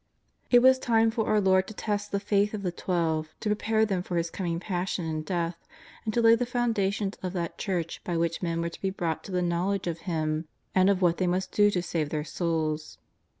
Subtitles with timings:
[0.49, 3.85] It was time for our Lord to test the faith of the Twelve, to prepare
[3.85, 5.67] them for His coming Passion and Death,
[6.05, 9.23] and to lay the foundations of that Church by which men were to be brought
[9.25, 12.97] to the knowledge of Him and of what they must do to save their souls.